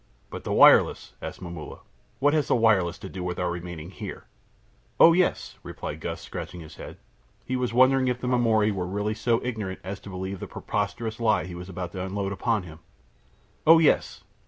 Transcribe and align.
"But 0.31 0.43
the 0.43 0.51
wireless," 0.51 1.13
asked 1.21 1.43
Momulla. 1.43 1.81
"What 2.17 2.33
has 2.33 2.47
the 2.47 2.55
wireless 2.55 2.97
to 2.97 3.07
do 3.07 3.23
with 3.23 3.37
our 3.37 3.51
remaining 3.51 3.91
here?" 3.91 4.23
"Oh 4.99 5.13
yes," 5.13 5.59
replied 5.61 5.99
Gust, 5.99 6.25
scratching 6.25 6.59
his 6.61 6.77
head. 6.77 6.97
He 7.45 7.55
was 7.55 7.71
wondering 7.71 8.07
if 8.07 8.19
the 8.19 8.27
Maori 8.27 8.71
were 8.71 8.87
really 8.87 9.13
so 9.13 9.39
ignorant 9.43 9.79
as 9.83 9.99
to 9.99 10.09
believe 10.09 10.39
the 10.39 10.47
preposterous 10.47 11.19
lie 11.19 11.45
he 11.45 11.53
was 11.53 11.69
about 11.69 11.91
to 11.91 12.03
unload 12.03 12.31
upon 12.31 12.63
him. 12.63 12.79
"Oh 13.67 13.77
yes! 13.77 14.23